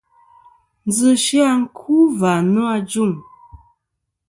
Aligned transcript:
Ndzɨ 0.87 1.09
sɨ-a 1.25 1.47
sɨ 1.57 1.65
ku 1.77 1.95
va 2.19 2.31
nô 2.53 2.61
ajuŋ. 2.75 3.11